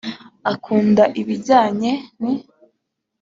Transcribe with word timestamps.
Akunda 0.51 1.03
ibijyanye 1.21 1.91
n 2.21 2.23